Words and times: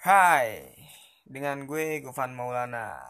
Hai, 0.00 0.64
dengan 1.28 1.68
gue 1.68 2.00
Gofan 2.00 2.32
Maulana. 2.32 3.04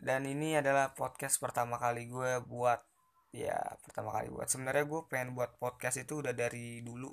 Dan 0.00 0.24
ini 0.24 0.56
adalah 0.56 0.96
podcast 0.96 1.36
pertama 1.36 1.76
kali 1.76 2.08
gue 2.08 2.40
buat 2.48 2.80
ya 3.28 3.60
pertama 3.84 4.08
kali 4.16 4.32
buat. 4.32 4.48
Sebenarnya 4.48 4.88
gue 4.88 5.00
pengen 5.12 5.36
buat 5.36 5.60
podcast 5.60 6.00
itu 6.00 6.24
udah 6.24 6.32
dari 6.32 6.80
dulu. 6.80 7.12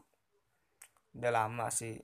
Udah 1.12 1.44
lama 1.44 1.68
sih. 1.76 2.00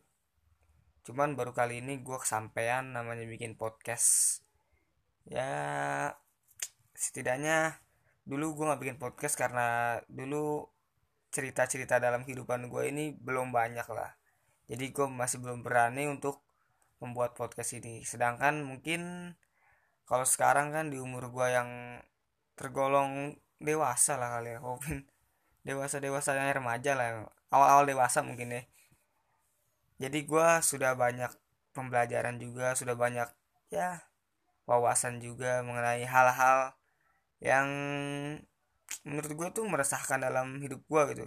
Cuman 1.08 1.40
baru 1.40 1.56
kali 1.56 1.80
ini 1.80 2.04
gue 2.04 2.18
kesampaian 2.20 2.92
namanya 2.92 3.24
bikin 3.24 3.56
podcast. 3.56 4.44
Ya 5.24 6.12
setidaknya 6.92 7.80
dulu 8.28 8.52
gue 8.52 8.68
nggak 8.68 8.82
bikin 8.84 9.00
podcast 9.00 9.40
karena 9.40 10.04
dulu 10.12 10.68
cerita-cerita 11.32 12.04
dalam 12.04 12.28
kehidupan 12.28 12.68
gue 12.68 12.84
ini 12.84 13.16
belum 13.16 13.56
banyak 13.56 13.88
lah 13.96 14.12
jadi 14.66 14.86
gue 14.90 15.08
masih 15.10 15.38
belum 15.42 15.62
berani 15.62 16.10
untuk 16.10 16.42
membuat 17.04 17.38
podcast 17.38 17.78
ini. 17.78 18.02
Sedangkan 18.02 18.66
mungkin 18.66 19.34
kalau 20.10 20.26
sekarang 20.26 20.74
kan 20.74 20.90
di 20.90 20.98
umur 20.98 21.30
gue 21.30 21.48
yang 21.54 22.02
tergolong 22.58 23.38
dewasa 23.62 24.18
lah 24.18 24.40
kali 24.40 24.58
ya. 24.58 24.60
Mungkin 24.62 25.06
dewasa 25.68 26.02
dewasa 26.02 26.34
yang 26.38 26.50
remaja 26.54 26.94
lah 26.98 27.30
awal 27.54 27.68
awal 27.80 27.86
dewasa 27.86 28.26
mungkin 28.26 28.58
ya. 28.58 28.64
Jadi 30.02 30.28
gue 30.28 30.48
sudah 30.66 30.98
banyak 30.98 31.32
pembelajaran 31.76 32.40
juga 32.40 32.74
sudah 32.74 32.96
banyak 32.96 33.28
ya 33.68 34.00
wawasan 34.66 35.22
juga 35.22 35.62
mengenai 35.62 36.08
hal-hal 36.08 36.74
yang 37.44 37.68
menurut 39.06 39.32
gue 39.36 39.48
tuh 39.62 39.66
meresahkan 39.68 40.24
dalam 40.24 40.58
hidup 40.64 40.82
gue 40.88 41.02
gitu 41.14 41.26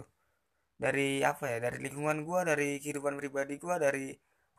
dari 0.79 1.19
apa 1.21 1.51
ya 1.51 1.57
dari 1.59 1.83
lingkungan 1.83 2.23
gue 2.23 2.39
dari 2.47 2.69
kehidupan 2.79 3.19
pribadi 3.19 3.59
gue 3.59 3.75
dari 3.75 4.07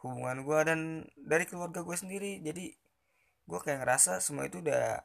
hubungan 0.04 0.44
gue 0.44 0.58
dan 0.68 0.80
dari 1.16 1.44
keluarga 1.48 1.80
gue 1.80 1.96
sendiri. 1.96 2.44
Jadi 2.44 2.68
gue 3.48 3.58
kayak 3.58 3.82
ngerasa 3.82 4.20
semua 4.20 4.46
itu 4.46 4.60
udah 4.60 5.00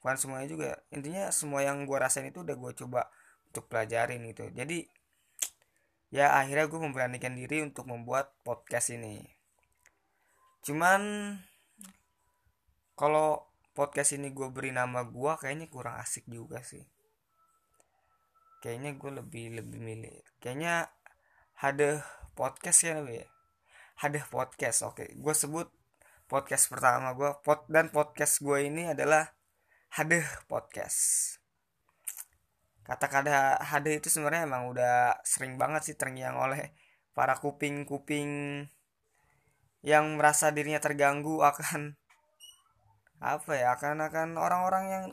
bukan 0.00 0.16
semuanya 0.18 0.48
juga 0.50 0.70
intinya 0.90 1.30
semua 1.30 1.62
yang 1.62 1.84
gue 1.84 1.98
rasain 2.00 2.26
itu 2.26 2.42
udah 2.42 2.56
gue 2.56 2.72
coba 2.80 3.12
untuk 3.52 3.68
pelajarin 3.68 4.24
gitu. 4.32 4.48
Jadi 4.56 4.88
ya 6.08 6.32
akhirnya 6.40 6.66
gue 6.66 6.80
memberanikan 6.80 7.36
diri 7.36 7.60
untuk 7.60 7.84
membuat 7.84 8.32
podcast 8.40 8.96
ini. 8.96 9.20
Cuman 10.64 11.36
kalau 12.96 13.52
podcast 13.72 14.16
ini 14.16 14.32
gue 14.32 14.48
beri 14.52 14.72
nama 14.72 15.04
gue 15.04 15.32
kayaknya 15.40 15.68
kurang 15.72 15.96
asik 16.00 16.28
juga 16.28 16.60
sih 16.60 16.84
kayaknya 18.62 18.94
gue 18.94 19.10
lebih 19.18 19.58
lebih 19.58 19.78
milih 19.82 20.14
kayaknya 20.38 20.86
ada 21.58 22.06
podcast 22.38 22.86
ya 22.86 23.02
lebih 23.02 23.26
ya 23.26 23.32
ada 24.02 24.20
podcast 24.26 24.82
oke. 24.82 25.04
Gue 25.14 25.34
sebut 25.36 25.70
podcast 26.26 26.66
pertama 26.66 27.14
gue 27.14 27.30
pot 27.46 27.68
dan 27.70 27.92
podcast 27.92 28.42
gue 28.42 28.66
ini 28.66 28.90
adalah 28.90 29.30
ada 29.94 30.18
podcast. 30.50 31.36
Kata-kata 32.82 33.62
ada 33.62 33.90
itu 33.92 34.10
sebenarnya 34.10 34.48
emang 34.50 34.72
udah 34.74 35.22
sering 35.22 35.54
banget 35.54 35.92
sih 35.92 35.94
terngiang 35.94 36.34
oleh 36.34 36.74
para 37.14 37.38
kuping-kuping 37.38 38.64
yang 39.86 40.18
merasa 40.18 40.50
dirinya 40.50 40.82
terganggu 40.82 41.42
akan 41.46 41.94
apa 43.22 43.52
ya 43.54 43.78
akan 43.78 44.02
akan 44.10 44.28
orang-orang 44.34 44.84
yang 44.90 45.04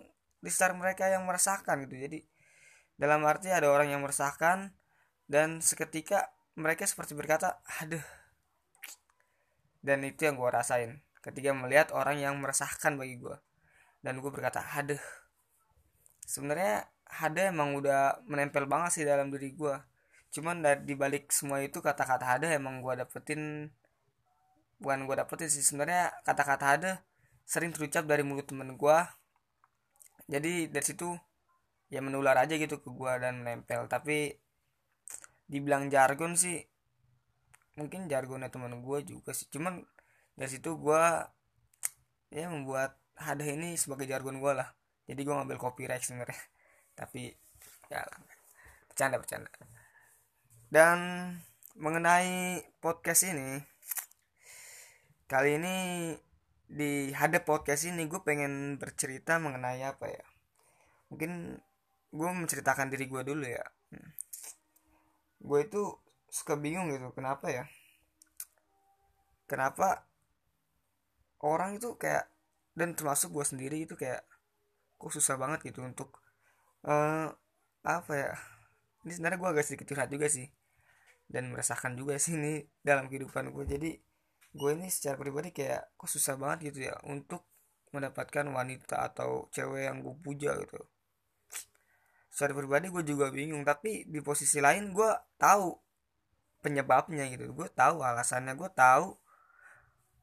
di 0.41 0.49
sekitar 0.49 0.73
mereka 0.73 1.05
yang 1.13 1.29
merasakan 1.29 1.85
gitu. 1.85 2.09
Jadi 2.09 2.25
dalam 2.99 3.23
arti 3.23 3.47
ada 3.47 3.71
orang 3.71 3.95
yang 3.95 4.03
meresahkan 4.03 4.75
dan 5.31 5.63
seketika 5.63 6.35
mereka 6.59 6.83
seperti 6.83 7.15
berkata, 7.15 7.63
aduh. 7.79 8.03
Dan 9.79 10.03
itu 10.03 10.27
yang 10.27 10.35
gue 10.35 10.49
rasain 10.51 10.99
ketika 11.23 11.55
melihat 11.55 11.95
orang 11.95 12.19
yang 12.19 12.35
meresahkan 12.35 12.99
bagi 12.99 13.15
gue. 13.15 13.39
Dan 14.03 14.19
gue 14.19 14.27
berkata, 14.27 14.59
aduh. 14.75 14.99
Sebenarnya 16.27 16.91
ada 17.23 17.41
emang 17.47 17.79
udah 17.79 18.19
menempel 18.27 18.67
banget 18.67 18.99
sih 18.99 19.05
dalam 19.07 19.31
diri 19.31 19.55
gue. 19.55 19.75
Cuman 20.35 20.59
dari 20.59 20.93
balik 20.93 21.31
semua 21.31 21.63
itu 21.63 21.79
kata-kata 21.79 22.37
ada 22.37 22.47
emang 22.51 22.83
gue 22.83 22.93
dapetin 22.99 23.71
bukan 24.79 25.03
gue 25.05 25.15
dapetin 25.19 25.51
sih 25.51 25.63
sebenarnya 25.63 26.07
kata-kata 26.23 26.65
ada 26.79 26.91
sering 27.43 27.75
terucap 27.75 28.07
dari 28.07 28.23
mulut 28.23 28.47
temen 28.47 28.79
gue 28.79 28.97
jadi 30.31 30.71
dari 30.71 30.85
situ 30.87 31.19
ya 31.89 31.99
menular 32.05 32.37
aja 32.37 32.53
gitu 32.55 32.81
ke 32.81 32.89
gua 32.93 33.17
dan 33.17 33.41
menempel 33.41 33.89
tapi 33.89 34.37
dibilang 35.49 35.89
jargon 35.89 36.37
sih 36.37 36.69
mungkin 37.79 38.11
jargonnya 38.11 38.51
teman 38.51 38.83
gue 38.83 38.99
juga 39.07 39.31
sih. 39.31 39.47
Cuman 39.47 39.79
dari 40.35 40.51
situ 40.51 40.75
gue 40.75 41.03
ya 42.35 42.45
membuat 42.51 42.99
ada 43.15 43.41
ini 43.47 43.79
sebagai 43.79 44.03
jargon 44.03 44.43
gue 44.43 44.51
lah. 44.51 44.67
Jadi 45.07 45.23
gue 45.23 45.31
ngambil 45.31 45.55
copyright 45.55 46.03
sebenarnya. 46.03 46.35
Tapi 46.99 47.31
ya 47.87 48.03
bercanda 48.91 49.15
bercanda. 49.15 49.49
Dan 50.67 50.99
mengenai 51.79 52.59
podcast 52.83 53.23
ini 53.31 53.63
kali 55.31 55.55
ini 55.55 55.75
di 56.69 57.09
hadap 57.15 57.47
podcast 57.47 57.87
ini 57.87 58.05
gue 58.05 58.21
pengen 58.21 58.75
bercerita 58.75 59.39
mengenai 59.39 59.81
apa 59.87 60.11
ya? 60.11 60.25
Mungkin 61.09 61.57
gue 62.09 62.29
menceritakan 62.29 62.89
diri 62.89 63.05
gue 63.05 63.21
dulu 63.21 63.45
ya. 63.45 63.65
Gue 65.39 65.59
itu 65.65 65.81
suka 66.29 66.53
bingung 66.57 66.89
gitu 66.93 67.09
kenapa 67.13 67.49
ya? 67.49 67.63
Kenapa 69.49 70.05
orang 71.41 71.77
itu 71.77 71.97
kayak 71.97 72.29
dan 72.77 72.93
termasuk 72.93 73.33
gue 73.33 73.45
sendiri 73.45 73.77
itu 73.85 73.97
kayak 73.97 74.21
kok 74.99 75.11
susah 75.15 75.35
banget 75.39 75.73
gitu 75.73 75.81
untuk 75.85 76.21
uh, 76.85 77.31
apa 77.85 78.13
ya? 78.13 78.33
Ini 79.07 79.11
sebenarnya 79.15 79.39
gue 79.39 79.49
agak 79.55 79.65
sedikit 79.65 79.87
curhat 79.89 80.11
juga 80.11 80.27
sih 80.27 80.47
dan 81.29 81.53
merasakan 81.53 81.93
juga 81.93 82.17
sih 82.17 82.33
ini 82.35 82.65
dalam 82.81 83.05
kehidupan 83.05 83.53
gue 83.53 83.65
jadi 83.69 83.91
gue 84.49 84.69
ini 84.73 84.89
secara 84.89 85.13
pribadi 85.21 85.53
kayak 85.53 85.93
kok 85.93 86.09
susah 86.09 86.35
banget 86.41 86.73
gitu 86.73 86.89
ya 86.89 86.97
untuk 87.05 87.45
mendapatkan 87.93 88.49
wanita 88.49 89.13
atau 89.13 89.45
cewek 89.53 89.85
yang 89.85 90.01
gue 90.01 90.13
puja 90.25 90.57
gitu 90.57 90.81
secara 92.29 92.53
pribadi 92.53 92.93
gue 92.93 93.03
juga 93.03 93.33
bingung 93.33 93.65
tapi 93.65 94.05
di 94.05 94.21
posisi 94.21 94.61
lain 94.61 94.93
gue 94.93 95.11
tahu 95.41 95.73
penyebabnya 96.61 97.25
gitu. 97.33 97.51
Gue 97.51 97.67
tahu 97.71 98.05
alasannya 98.05 98.53
gue 98.55 98.69
tahu 98.71 99.17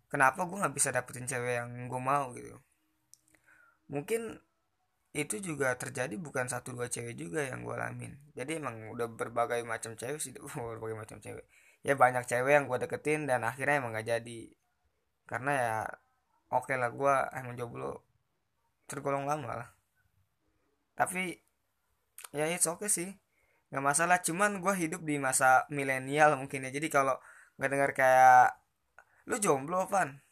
kenapa 0.06 0.46
gue 0.46 0.56
nggak 0.56 0.74
bisa 0.76 0.94
dapetin 0.94 1.26
cewek 1.26 1.60
yang 1.60 1.90
gue 1.90 2.00
mau 2.00 2.32
gitu. 2.32 2.56
Mungkin 3.90 4.38
itu 5.16 5.40
juga 5.40 5.72
terjadi 5.80 6.12
bukan 6.20 6.44
satu 6.44 6.76
dua 6.76 6.92
cewek 6.92 7.16
juga 7.16 7.40
yang 7.40 7.64
gue 7.64 7.72
alamin. 7.72 8.12
Jadi 8.36 8.60
emang 8.60 8.92
udah 8.92 9.08
berbagai 9.08 9.64
macam 9.64 9.96
cewek 9.96 10.20
sih 10.20 10.32
berbagai 10.76 10.96
macam 10.96 11.18
cewek. 11.18 11.44
Ya 11.82 11.96
banyak 11.96 12.28
cewek 12.28 12.52
yang 12.52 12.64
gue 12.68 12.78
deketin 12.82 13.24
dan 13.24 13.42
akhirnya 13.42 13.80
emang 13.80 13.96
gak 13.96 14.06
jadi. 14.06 14.40
Karena 15.24 15.52
ya 15.52 15.76
oke 16.52 16.68
okay 16.70 16.76
lah 16.76 16.92
gue 16.92 17.14
emang 17.34 17.54
jomblo 17.56 18.04
tergolong 18.86 19.24
lama 19.24 19.64
lah. 19.64 19.68
Tapi 20.96 21.45
ya 22.36 22.44
oke 22.52 22.84
okay 22.84 22.90
sih. 22.92 23.08
Nggak 23.70 23.84
masalah 23.88 24.18
cuman 24.26 24.50
gue 24.62 24.74
hidup 24.82 25.00
di 25.08 25.16
masa 25.26 25.64
milenial 25.72 26.36
mungkin 26.40 26.66
ya. 26.66 26.70
Jadi 26.76 26.88
kalau 26.92 27.16
nggak 27.56 27.70
dengar 27.72 27.90
kayak 27.96 28.44
lu 29.26 29.36
jomblo 29.42 29.88
pan 29.90 30.22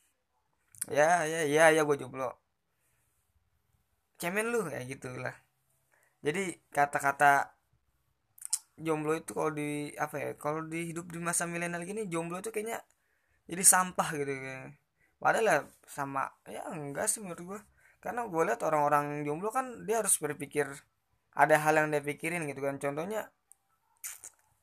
ya 0.93 1.25
ya 1.25 1.41
ya 1.49 1.65
ya 1.77 1.83
gue 1.89 1.97
jomblo. 2.03 2.29
Cemen 4.21 4.47
lu 4.53 4.59
kayak 4.69 4.85
gitulah. 4.93 5.35
Jadi 6.25 6.43
kata-kata 6.73 7.53
jomblo 8.75 9.13
itu 9.15 9.31
kalau 9.37 9.53
di 9.55 9.95
apa 9.95 10.17
ya 10.19 10.31
kalau 10.35 10.61
di 10.67 10.91
hidup 10.91 11.07
di 11.15 11.19
masa 11.23 11.47
milenial 11.47 11.83
gini 11.87 12.11
jomblo 12.11 12.43
itu 12.43 12.51
kayaknya 12.55 12.79
jadi 13.51 13.65
sampah 13.65 14.09
gitu 14.19 14.33
kayak. 14.45 14.77
Padahal 15.23 15.47
ya 15.49 15.59
sama 15.89 16.29
ya 16.45 16.63
enggak 16.71 17.07
sih 17.11 17.21
menurut 17.25 17.43
gue 17.51 17.61
karena 18.05 18.29
gue 18.29 18.43
lihat 18.45 18.61
orang-orang 18.69 19.25
jomblo 19.25 19.49
kan 19.49 19.67
dia 19.89 20.05
harus 20.05 20.15
berpikir 20.21 20.69
ada 21.35 21.59
hal 21.59 21.75
yang 21.79 21.89
dia 21.91 22.03
pikirin 22.03 22.47
gitu 22.47 22.63
kan. 22.63 22.79
Contohnya 22.79 23.31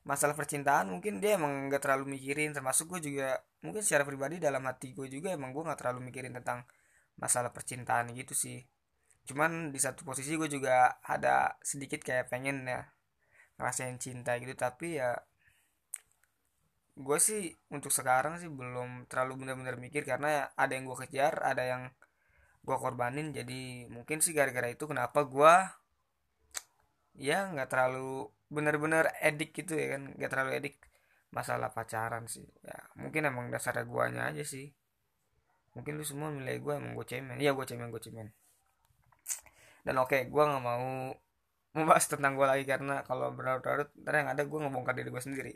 masalah 0.02 0.34
percintaan 0.34 0.90
mungkin 0.90 1.22
dia 1.22 1.38
emang 1.38 1.70
nggak 1.70 1.82
terlalu 1.86 2.18
mikirin 2.18 2.50
termasuk 2.50 2.90
gue 2.90 3.14
juga 3.14 3.38
mungkin 3.62 3.86
secara 3.86 4.02
pribadi 4.02 4.42
dalam 4.42 4.66
hati 4.66 4.90
gue 4.98 5.06
juga 5.06 5.30
emang 5.30 5.54
gue 5.54 5.62
nggak 5.62 5.78
terlalu 5.78 6.10
mikirin 6.10 6.34
tentang 6.34 6.66
masalah 7.20 7.54
percintaan 7.54 8.10
gitu 8.16 8.34
sih. 8.34 8.66
Cuman 9.28 9.70
di 9.70 9.78
satu 9.78 10.02
posisi 10.02 10.34
gue 10.34 10.50
juga 10.50 10.98
ada 11.06 11.54
sedikit 11.62 12.02
kayak 12.02 12.26
pengen 12.32 12.66
ya 12.66 12.82
ngerasain 13.60 13.96
cinta 14.02 14.34
gitu. 14.42 14.54
Tapi 14.58 14.98
ya 14.98 15.14
gue 16.92 17.18
sih 17.22 17.54
untuk 17.72 17.94
sekarang 17.94 18.36
sih 18.42 18.50
belum 18.50 19.06
terlalu 19.08 19.46
benar-benar 19.46 19.76
mikir 19.80 20.02
karena 20.04 20.52
ada 20.58 20.72
yang 20.76 20.84
gue 20.90 20.98
kejar 21.06 21.40
ada 21.46 21.62
yang 21.62 21.82
gue 22.66 22.76
korbanin. 22.76 23.30
Jadi 23.30 23.86
mungkin 23.86 24.18
sih 24.18 24.34
gara-gara 24.34 24.66
itu 24.66 24.84
kenapa 24.90 25.22
gue 25.22 25.54
ya 27.16 27.52
nggak 27.52 27.68
terlalu 27.68 28.30
bener-bener 28.52 29.08
edik 29.20 29.56
gitu 29.56 29.76
ya 29.76 29.96
kan 29.96 30.02
nggak 30.16 30.30
terlalu 30.32 30.52
edik 30.60 30.76
masalah 31.32 31.72
pacaran 31.72 32.28
sih. 32.28 32.44
Ya 32.60 32.76
mungkin 33.00 33.24
emang 33.26 33.48
dasarnya 33.48 33.88
guanya 33.88 34.28
aja 34.28 34.44
sih. 34.44 34.70
Mungkin 35.72 35.96
lu 35.96 36.04
semua 36.04 36.28
nilai 36.28 36.60
gue 36.60 36.72
emang 36.76 36.92
gue 36.92 37.06
cemen. 37.08 37.40
Iya 37.40 37.56
gue 37.56 37.64
cemen 37.64 37.88
gue 37.88 38.02
cemen. 38.04 38.28
Dan 39.82 39.94
oke 39.98 40.12
okay, 40.12 40.22
gue 40.28 40.42
nggak 40.44 40.62
mau 40.62 41.16
membahas 41.72 42.04
tentang 42.04 42.36
gue 42.36 42.44
lagi 42.44 42.68
karena 42.68 43.00
kalau 43.08 43.32
berlarut-larut 43.32 43.88
ntar 44.04 44.14
yang 44.20 44.28
ada 44.28 44.44
gue 44.44 44.58
ngebongkar 44.60 44.92
diri 44.92 45.08
gue 45.08 45.22
sendiri. 45.24 45.54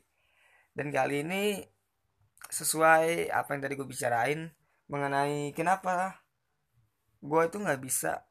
Dan 0.73 0.89
kali 0.89 1.21
ini 1.21 1.61
sesuai 2.49 3.29
apa 3.29 3.49
yang 3.53 3.61
tadi 3.61 3.75
gue 3.77 3.89
bicarain 3.89 4.49
mengenai 4.89 5.53
kenapa 5.53 6.25
gue 7.21 7.43
itu 7.45 7.57
nggak 7.61 7.81
bisa 7.85 8.25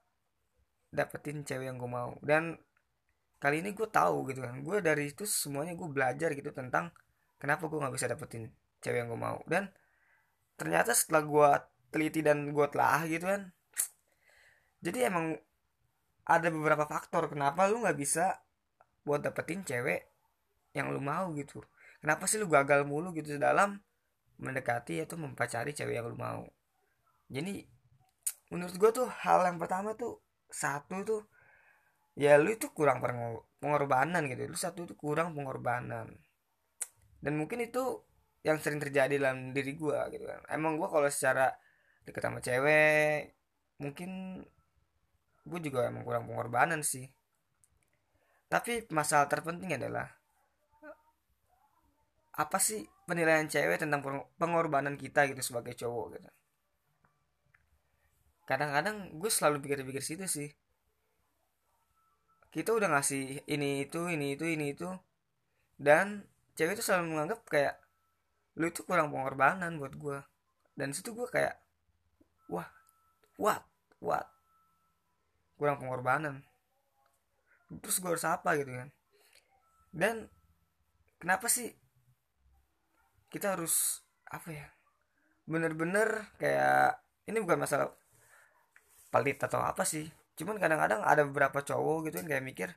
dapetin 0.90 1.46
cewek 1.46 1.70
yang 1.70 1.78
gue 1.78 1.90
mau. 1.90 2.18
Dan 2.26 2.58
kali 3.46 3.62
ini 3.62 3.78
gue 3.78 3.86
tahu 3.86 4.34
gitu 4.34 4.42
kan. 4.42 4.58
Gue 4.66 4.82
dari 4.82 5.14
itu 5.14 5.30
semuanya 5.30 5.78
gue 5.78 5.86
belajar 5.86 6.34
gitu 6.34 6.50
tentang 6.50 6.90
kenapa 7.38 7.70
gue 7.70 7.78
nggak 7.78 7.94
bisa 7.94 8.10
dapetin 8.10 8.50
cewek 8.82 9.06
yang 9.06 9.10
gue 9.14 9.22
mau. 9.22 9.38
Dan 9.46 9.70
ternyata 10.58 10.98
setelah 10.98 11.22
gue 11.22 11.50
teliti 11.94 12.26
dan 12.26 12.50
gue 12.50 12.68
telah 12.74 13.06
gitu 13.06 13.30
kan 13.30 13.54
jadi 14.86 15.10
emang 15.10 15.34
ada 16.30 16.48
beberapa 16.54 16.86
faktor 16.86 17.26
kenapa 17.34 17.66
lu 17.66 17.82
nggak 17.82 17.98
bisa 17.98 18.38
buat 19.02 19.26
dapetin 19.26 19.66
cewek 19.66 20.14
yang 20.78 20.94
lu 20.94 21.02
mau 21.02 21.34
gitu. 21.34 21.66
Kenapa 22.02 22.30
sih 22.30 22.38
lu 22.38 22.46
gagal 22.46 22.86
mulu 22.86 23.10
gitu 23.18 23.42
dalam 23.42 23.82
mendekati 24.38 25.02
atau 25.02 25.18
mempacari 25.18 25.74
cewek 25.74 25.98
yang 25.98 26.06
lu 26.06 26.14
mau? 26.14 26.46
Jadi 27.34 27.66
menurut 28.54 28.78
gue 28.78 28.92
tuh 28.94 29.10
hal 29.26 29.42
yang 29.50 29.58
pertama 29.58 29.98
tuh 29.98 30.22
satu 30.54 31.02
tuh 31.02 31.22
ya 32.16 32.40
lu 32.40 32.50
itu 32.56 32.72
kurang 32.72 33.04
pengorbanan 33.60 34.24
gitu. 34.32 34.48
Lu 34.48 34.58
satu 34.58 34.88
itu 34.88 34.96
kurang 34.96 35.36
pengorbanan. 35.36 36.08
Dan 37.20 37.34
mungkin 37.36 37.60
itu 37.68 38.04
yang 38.46 38.62
sering 38.62 38.80
terjadi 38.80 39.20
dalam 39.20 39.52
diri 39.52 39.76
gue 39.76 40.00
gitu 40.16 40.26
kan. 40.26 40.40
Emang 40.48 40.80
gue 40.80 40.88
kalau 40.88 41.08
secara 41.12 41.52
deket 42.08 42.22
sama 42.24 42.40
cewek 42.40 43.36
mungkin 43.82 44.42
gue 45.46 45.60
juga 45.60 45.92
emang 45.92 46.08
kurang 46.08 46.26
pengorbanan 46.30 46.82
sih. 46.82 47.12
Tapi 48.48 48.88
masalah 48.94 49.28
terpenting 49.28 49.76
adalah 49.76 50.08
apa 52.36 52.60
sih 52.60 52.84
penilaian 53.08 53.48
cewek 53.48 53.80
tentang 53.80 54.04
pengorbanan 54.40 54.96
kita 54.96 55.28
gitu 55.28 55.42
sebagai 55.44 55.76
cowok 55.76 56.06
gitu? 56.16 56.30
Kadang-kadang 58.46 59.18
gue 59.18 59.32
selalu 59.34 59.58
pikir-pikir 59.66 60.04
situ 60.06 60.30
sih 60.30 60.54
kita 62.56 62.72
udah 62.72 62.88
ngasih 62.88 63.44
ini 63.52 63.84
itu 63.84 64.08
ini 64.08 64.40
itu 64.40 64.48
ini 64.48 64.72
itu. 64.72 64.88
Dan 65.76 66.24
cewek 66.56 66.80
itu 66.80 66.84
selalu 66.88 67.12
menganggap 67.12 67.44
kayak 67.52 67.76
lu 68.56 68.72
itu 68.72 68.88
kurang 68.88 69.12
pengorbanan 69.12 69.76
buat 69.76 69.92
gue 70.00 70.24
dan 70.80 70.96
situ 70.96 71.12
gue 71.12 71.28
kayak 71.28 71.60
wah 72.48 72.72
what 73.36 73.60
what? 74.00 74.24
Kurang 75.60 75.84
pengorbanan. 75.84 76.48
Terus 77.84 78.00
gue 78.00 78.08
harus 78.16 78.24
apa 78.24 78.56
gitu 78.56 78.72
kan? 78.72 78.90
Dan 79.92 80.16
kenapa 81.20 81.52
sih 81.52 81.76
kita 83.28 83.60
harus 83.60 84.00
apa 84.32 84.56
ya? 84.56 84.68
Bener-bener 85.44 86.32
kayak 86.40 87.04
ini 87.28 87.44
bukan 87.44 87.68
masalah 87.68 87.92
pelit 89.12 89.44
atau 89.44 89.60
apa 89.60 89.84
sih 89.84 90.08
cuman 90.36 90.56
kadang-kadang 90.60 91.02
ada 91.04 91.22
beberapa 91.24 91.60
cowok 91.64 92.12
gitu 92.12 92.16
kan 92.24 92.28
kayak 92.32 92.44
mikir 92.44 92.70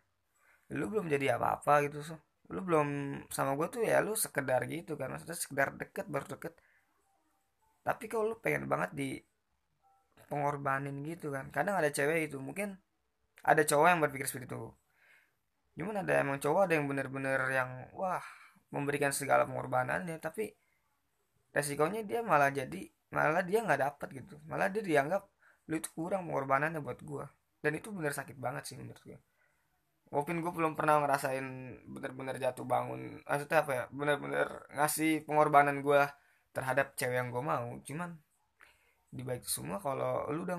lu 0.74 0.84
belum 0.92 1.06
jadi 1.10 1.36
apa-apa 1.36 1.88
gitu 1.88 1.98
so 2.04 2.16
lu 2.48 2.64
belum 2.64 2.88
sama 3.28 3.52
gue 3.60 3.68
tuh 3.68 3.82
ya 3.84 4.00
lu 4.00 4.16
sekedar 4.16 4.64
gitu 4.64 4.96
kan 4.96 5.12
maksudnya 5.12 5.36
sekedar 5.36 5.68
deket 5.76 6.08
baru 6.08 6.26
deket. 6.32 6.56
Tapi 7.84 8.04
kalau 8.08 8.32
lu 8.32 8.36
pengen 8.40 8.64
banget 8.72 8.90
di 8.96 9.08
pengorbanin 10.28 10.96
gitu 11.04 11.32
kan. 11.32 11.52
Kadang 11.52 11.76
ada 11.76 11.92
cewek 11.92 12.32
itu 12.32 12.40
mungkin 12.40 12.76
ada 13.44 13.62
cowok 13.64 13.86
yang 13.92 14.00
berpikir 14.00 14.26
seperti 14.28 14.48
itu. 14.48 14.72
Cuman 15.76 16.04
ada 16.04 16.12
emang 16.24 16.40
cowok 16.40 16.60
ada 16.68 16.74
yang 16.80 16.88
bener-bener 16.88 17.40
yang 17.52 17.70
wah 17.92 18.24
memberikan 18.72 19.12
segala 19.12 19.44
pengorbanannya 19.48 20.16
tapi 20.20 20.52
resikonya 21.52 22.04
dia 22.04 22.20
malah 22.20 22.52
jadi 22.52 22.80
malah 23.12 23.44
dia 23.44 23.60
nggak 23.60 23.80
dapat 23.80 24.08
gitu. 24.24 24.40
Malah 24.48 24.72
dia 24.72 24.80
dianggap 24.80 25.28
lu 25.68 25.76
itu 25.76 25.88
kurang 25.92 26.24
pengorbanannya 26.32 26.80
buat 26.80 27.00
gue 27.04 27.24
dan 27.64 27.72
itu 27.74 27.90
bener 27.90 28.14
sakit 28.14 28.38
banget 28.38 28.62
sih 28.68 28.76
menurut 28.78 29.00
gue 29.02 29.18
walaupun 30.08 30.40
gue 30.40 30.52
belum 30.54 30.72
pernah 30.72 31.04
ngerasain 31.04 31.44
bener-bener 31.84 32.40
jatuh 32.40 32.64
bangun 32.64 33.20
maksudnya 33.28 33.58
apa 33.60 33.72
ya 33.74 33.84
bener-bener 33.92 34.48
ngasih 34.72 35.26
pengorbanan 35.28 35.84
gue 35.84 36.00
terhadap 36.58 36.98
cewek 36.98 37.14
yang 37.14 37.30
gue 37.30 37.38
mau. 37.38 37.66
Cuman 37.86 38.18
di 39.14 39.22
balik 39.22 39.46
semua 39.46 39.78
kalau 39.80 40.26
lu 40.34 40.42
udah 40.44 40.58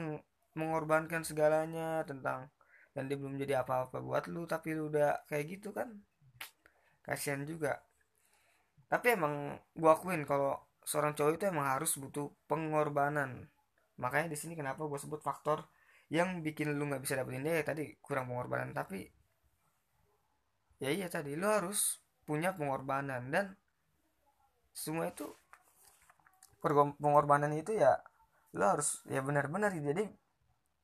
mengorbankan 0.57 1.21
segalanya 1.21 2.01
tentang 2.07 2.49
dan 2.95 3.05
dia 3.05 3.19
belum 3.19 3.37
jadi 3.37 3.61
apa-apa 3.61 4.01
buat 4.01 4.25
lu 4.25 4.49
tapi 4.49 4.73
lu 4.73 4.89
udah 4.89 5.27
kayak 5.29 5.59
gitu 5.59 5.75
kan 5.75 5.91
kasihan 7.05 7.43
juga. 7.43 7.83
Tapi 8.89 9.13
emang 9.13 9.59
gue 9.75 9.89
akuin 9.91 10.25
kalau 10.25 10.57
seorang 10.81 11.13
cowok 11.13 11.37
itu 11.37 11.45
emang 11.51 11.67
harus 11.67 11.93
butuh 11.99 12.33
pengorbanan. 12.49 13.45
Makanya 14.01 14.33
di 14.33 14.37
sini 14.39 14.57
kenapa 14.57 14.87
gue 14.87 14.97
sebut 14.97 15.21
faktor 15.21 15.67
yang 16.09 16.41
bikin 16.41 16.73
lu 16.73 16.89
nggak 16.89 17.05
bisa 17.05 17.13
dapetin 17.21 17.45
dia 17.45 17.61
ya 17.61 17.65
tadi 17.65 17.93
kurang 18.01 18.29
pengorbanan. 18.29 18.73
Tapi 18.73 19.05
ya 20.81 20.89
iya 20.89 21.07
tadi 21.07 21.37
lu 21.37 21.45
harus 21.45 22.01
punya 22.25 22.57
pengorbanan. 22.57 23.29
Dan 23.29 23.53
semua 24.73 25.09
itu 25.13 25.29
pengorbanan 26.99 27.53
itu 27.55 27.77
ya 27.77 28.01
lu 28.57 28.65
harus 28.65 29.05
ya 29.05 29.21
benar-benar. 29.21 29.69
Jadi 29.69 30.09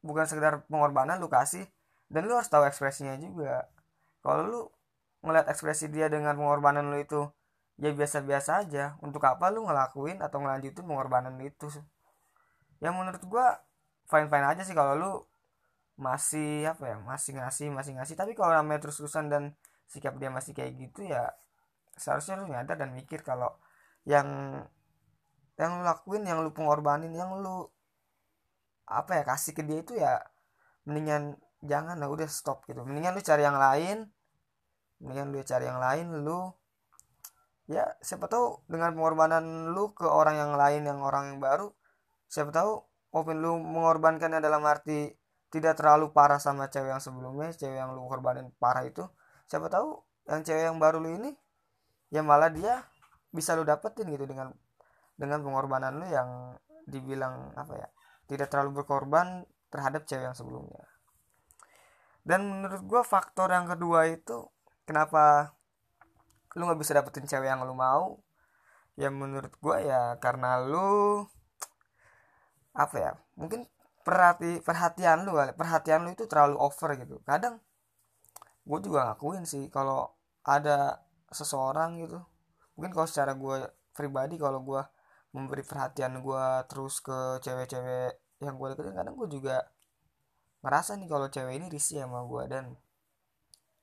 bukan 0.05 0.25
sekedar 0.29 0.61
pengorbanan 0.69 1.17
lu 1.17 1.27
kasih 1.27 1.65
dan 2.13 2.29
lu 2.29 2.37
harus 2.37 2.49
tahu 2.53 2.69
ekspresinya 2.69 3.17
juga. 3.17 3.65
Kalau 4.21 4.43
lu 4.45 4.61
ngeliat 5.25 5.49
ekspresi 5.49 5.89
dia 5.89 6.05
dengan 6.05 6.37
pengorbanan 6.37 6.93
lu 6.93 7.01
itu 7.01 7.25
ya 7.81 7.89
biasa-biasa 7.89 8.61
aja. 8.61 8.93
Untuk 9.01 9.25
apa 9.25 9.49
lu 9.49 9.65
ngelakuin 9.65 10.21
atau 10.21 10.37
ngelanjutin 10.37 10.85
pengorbanan 10.85 11.33
itu? 11.41 11.65
Yang 12.77 12.93
menurut 12.93 13.23
gua 13.25 13.64
fine 14.09 14.27
fine 14.29 14.45
aja 14.45 14.61
sih 14.61 14.75
kalau 14.77 14.93
lu 14.97 15.11
masih 15.95 16.67
apa 16.67 16.83
ya 16.91 16.97
masih 16.99 17.31
ngasih 17.39 17.67
masih 17.71 17.93
ngasih. 17.97 18.15
Tapi 18.19 18.35
kalau 18.37 18.51
namanya 18.53 18.87
terus 18.87 18.99
terusan 18.99 19.31
dan 19.31 19.43
sikap 19.87 20.17
dia 20.17 20.29
masih 20.33 20.51
kayak 20.57 20.73
gitu 20.77 21.05
ya 21.05 21.31
seharusnya 21.95 22.41
lu 22.41 22.51
nyadar 22.51 22.75
dan 22.75 22.91
mikir 22.91 23.23
kalau 23.23 23.55
yang 24.03 24.27
yang 25.55 25.79
lu 25.79 25.83
lakuin 25.87 26.27
yang 26.27 26.43
lu 26.43 26.51
pengorbanin 26.51 27.15
yang 27.15 27.31
lu 27.39 27.71
apa 28.85 29.17
ya 29.17 29.23
kasih 29.25 29.55
ke 29.55 29.63
dia 29.65 29.81
itu 29.81 29.93
ya 29.97 30.21
mendingan 30.85 31.39
jangan 31.65 31.97
lah 31.97 32.11
udah 32.11 32.29
stop 32.29 32.67
gitu. 32.69 32.83
Mendingan 32.85 33.15
lu 33.17 33.21
cari 33.23 33.41
yang 33.41 33.57
lain 33.57 34.11
mendingan 34.99 35.31
lu 35.31 35.41
cari 35.43 35.65
yang 35.65 35.79
lain 35.79 36.05
lu 36.23 36.51
ya 37.65 37.97
siapa 38.03 38.29
tahu 38.29 38.61
dengan 38.69 38.93
pengorbanan 38.93 39.73
lu 39.73 39.89
ke 39.97 40.05
orang 40.05 40.37
yang 40.37 40.53
lain 40.53 40.85
yang 40.85 41.01
orang 41.01 41.33
yang 41.33 41.39
baru 41.41 41.73
siapa 42.29 42.53
tahu 42.53 42.85
walaupun 43.15 43.39
lu 43.39 43.55
mengorbankannya 43.63 44.43
dalam 44.43 44.59
arti 44.67 45.07
tidak 45.47 45.79
terlalu 45.79 46.11
parah 46.11 46.35
sama 46.35 46.67
cewek 46.67 46.91
yang 46.91 46.99
sebelumnya 46.99 47.55
cewek 47.55 47.79
yang 47.79 47.95
lu 47.95 48.03
korbanin 48.11 48.51
parah 48.59 48.83
itu. 48.83 49.07
Siapa 49.47 49.71
tahu 49.71 50.03
yang 50.27 50.43
cewek 50.43 50.67
yang 50.67 50.75
baru 50.83 50.99
lu 50.99 51.15
ini 51.15 51.31
ya 52.11 52.19
malah 52.19 52.51
dia 52.51 52.83
bisa 53.31 53.55
lu 53.55 53.63
dapetin 53.63 54.11
gitu 54.11 54.27
dengan 54.27 54.51
dengan 55.15 55.39
pengorbanan 55.47 55.95
lu 55.95 56.11
yang 56.11 56.59
dibilang 56.91 57.55
apa 57.55 57.79
ya 57.79 57.87
tidak 58.27 58.51
terlalu 58.51 58.83
berkorban 58.83 59.47
terhadap 59.71 60.03
cewek 60.03 60.27
yang 60.27 60.35
sebelumnya. 60.35 60.83
Dan 62.27 62.43
menurut 62.51 62.83
gue 62.83 63.01
faktor 63.07 63.47
yang 63.47 63.71
kedua 63.71 64.11
itu 64.11 64.43
kenapa 64.83 65.55
lu 66.59 66.67
nggak 66.67 66.79
bisa 66.83 66.99
dapetin 66.99 67.23
cewek 67.31 67.47
yang 67.47 67.63
lu 67.63 67.79
mau? 67.79 68.19
Ya 68.99 69.07
menurut 69.07 69.55
gue 69.55 69.87
ya 69.87 70.19
karena 70.19 70.59
lu 70.59 71.23
apa 72.75 72.95
ya 72.99 73.11
mungkin 73.39 73.63
perhati 74.05 74.61
perhatian 74.61 75.25
lu 75.25 75.33
perhatian 75.57 76.05
lu 76.05 76.13
itu 76.13 76.29
terlalu 76.29 76.61
over 76.61 76.93
gitu. 77.01 77.17
Kadang 77.25 77.57
gue 78.65 78.79
juga 78.85 79.09
ngakuin 79.09 79.49
sih 79.49 79.65
kalau 79.73 80.13
ada 80.45 81.01
seseorang 81.33 81.97
gitu. 82.03 82.21
Mungkin 82.77 82.93
kalau 82.93 83.07
secara 83.09 83.33
gue 83.33 83.65
pribadi 83.97 84.37
kalau 84.37 84.61
gue 84.61 84.81
memberi 85.33 85.65
perhatian 85.65 86.21
gue 86.21 86.45
terus 86.69 87.01
ke 87.01 87.41
cewek-cewek 87.41 88.21
yang 88.43 88.55
gue 88.59 88.67
deketin 88.75 88.93
kadang 88.93 89.15
gue 89.17 89.27
juga 89.31 89.65
ngerasa 90.61 90.99
nih 91.01 91.09
kalau 91.09 91.27
cewek 91.31 91.53
ini 91.57 91.67
risih 91.71 92.05
sama 92.05 92.21
gue 92.29 92.43
dan 92.51 92.65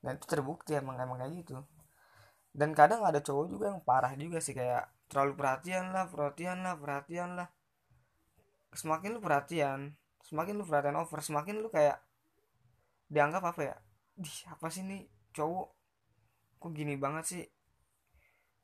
dan 0.02 0.18
itu 0.18 0.26
terbukti 0.30 0.78
emang 0.78 0.98
emang 1.02 1.18
kayak 1.18 1.34
gitu. 1.42 1.66
Dan 2.52 2.76
kadang 2.76 3.00
ada 3.02 3.18
cowok 3.18 3.46
juga 3.48 3.64
yang 3.74 3.80
parah 3.82 4.12
juga 4.14 4.38
sih 4.38 4.52
kayak 4.54 4.86
terlalu 5.10 5.34
perhatian 5.34 5.90
lah 5.90 6.06
perhatian 6.06 6.62
lah 6.62 6.74
perhatian 6.76 7.30
lah 7.38 7.48
semakin 8.72 9.16
lu 9.16 9.20
perhatian 9.20 9.92
semakin 10.22 10.54
lu 10.56 10.64
perhatian 10.64 10.96
over 10.96 11.20
semakin 11.20 11.60
lu 11.60 11.68
kayak 11.68 12.00
dianggap 13.12 13.42
apa 13.44 13.60
ya? 13.60 13.76
Di 14.16 14.30
apa 14.48 14.66
sih 14.72 14.86
nih 14.86 15.04
cowok? 15.36 15.68
Kok 16.62 16.70
gini 16.72 16.94
banget 16.96 17.24
sih? 17.26 17.44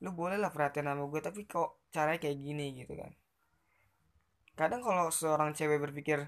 Lu 0.00 0.14
boleh 0.14 0.38
lah 0.38 0.54
perhatian 0.54 0.88
sama 0.88 1.04
gue 1.10 1.20
tapi 1.20 1.44
kok 1.44 1.84
caranya 1.92 2.22
kayak 2.22 2.38
gini 2.38 2.72
gitu 2.78 2.94
kan? 2.96 3.12
Kadang 4.56 4.80
kalau 4.82 5.10
seorang 5.12 5.52
cewek 5.52 5.78
berpikir 5.82 6.24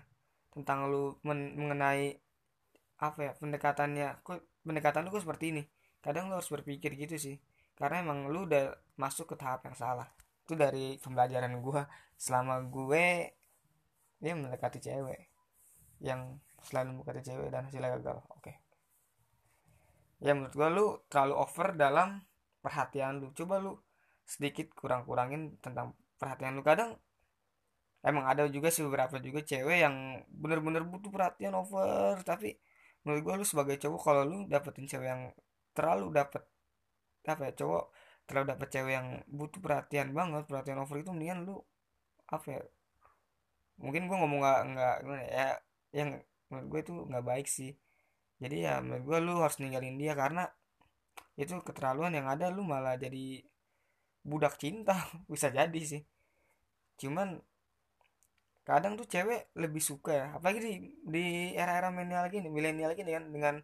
tentang 0.51 0.91
lu 0.91 1.17
men 1.23 1.55
mengenai 1.55 2.19
apa 3.01 3.19
ya 3.23 3.33
pendekatannya 3.39 4.21
kok 4.21 4.45
pendekatan 4.67 5.07
lu 5.07 5.15
kok 5.15 5.25
seperti 5.25 5.45
ini? 5.57 5.63
Kadang 6.05 6.29
lu 6.29 6.37
harus 6.37 6.51
berpikir 6.51 6.99
gitu 6.99 7.17
sih 7.17 7.37
karena 7.81 8.05
emang 8.05 8.29
lu 8.29 8.45
udah 8.45 8.77
masuk 9.01 9.33
ke 9.33 9.37
tahap 9.41 9.65
yang 9.65 9.79
salah. 9.79 10.09
Itu 10.45 10.53
dari 10.59 11.01
pembelajaran 11.01 11.65
gue 11.65 11.83
selama 12.21 12.61
gue 12.69 13.40
dia 14.21 14.37
mendekati 14.37 14.79
cewek 14.79 15.33
yang 16.01 16.41
selalu 16.65 17.01
mendekati 17.01 17.25
cewek 17.25 17.49
dan 17.49 17.67
hasilnya 17.67 17.97
gagal. 17.99 18.21
Oke. 18.33 18.41
Okay. 18.41 18.57
ya 20.21 20.37
menurut 20.37 20.53
gue 20.53 20.69
lu 20.69 20.87
terlalu 21.09 21.35
over 21.41 21.69
dalam 21.73 22.21
perhatian 22.61 23.25
lu. 23.25 23.33
Coba 23.33 23.57
lu 23.57 23.81
sedikit 24.29 24.73
kurang-kurangin 24.77 25.57
tentang 25.65 25.97
perhatian 26.21 26.57
lu. 26.57 26.63
Kadang 26.63 27.01
emang 28.05 28.29
ada 28.29 28.45
juga 28.53 28.69
sih 28.69 28.85
beberapa 28.85 29.17
juga 29.21 29.41
cewek 29.41 29.79
yang 29.81 30.21
bener-bener 30.29 30.85
butuh 30.85 31.09
perhatian 31.09 31.57
over. 31.57 32.21
Tapi 32.21 32.61
menurut 33.05 33.21
gue 33.25 33.35
lu 33.41 33.47
sebagai 33.49 33.81
cowok 33.81 34.01
kalau 34.05 34.23
lu 34.29 34.39
dapetin 34.45 34.85
cewek 34.85 35.09
yang 35.09 35.23
terlalu 35.73 36.13
dapet 36.13 36.45
apa 37.25 37.49
ya 37.49 37.53
cowok 37.65 37.85
terlalu 38.25 38.47
dapet 38.57 38.69
cewek 38.73 38.93
yang 38.97 39.09
butuh 39.29 39.61
perhatian 39.61 40.09
banget 40.13 40.45
perhatian 40.49 40.81
over 40.81 40.97
itu 41.01 41.11
mendingan 41.13 41.49
lu 41.49 41.57
apa 42.29 42.47
ya 42.49 42.61
mungkin 43.81 44.07
gue 44.09 44.17
ngomong 44.17 44.41
nggak 44.45 44.61
nggak 44.73 44.97
ya 45.33 45.49
yang 45.97 46.09
menurut 46.53 46.67
gue 46.71 46.81
itu 46.85 46.95
nggak 47.11 47.25
baik 47.27 47.47
sih. 47.49 47.73
Jadi 48.43 48.57
ya 48.67 48.81
menurut 48.85 49.05
gue 49.09 49.19
lu 49.27 49.35
harus 49.45 49.59
ninggalin 49.61 49.97
dia 50.01 50.13
karena 50.17 50.49
itu 51.41 51.55
keterlaluan 51.67 52.13
yang 52.13 52.27
ada 52.29 52.53
lu 52.53 52.63
malah 52.65 52.97
jadi 53.01 53.45
budak 54.25 54.55
cinta. 54.61 54.97
Bisa 55.33 55.49
jadi 55.53 55.81
sih. 55.83 56.03
Cuman 57.01 57.41
kadang 58.71 58.95
tuh 58.95 59.09
cewek 59.09 59.51
lebih 59.59 59.83
suka 59.83 60.13
ya 60.15 60.27
apalagi 60.37 60.61
di 60.63 60.73
di 61.03 61.25
era-era 61.59 61.91
milenial 61.91 62.31
gini 62.31 62.47
milenial 62.53 62.93
gini 62.95 63.11
kan 63.11 63.25
dengan 63.35 63.55